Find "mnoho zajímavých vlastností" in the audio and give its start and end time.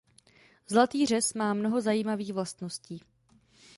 1.53-3.03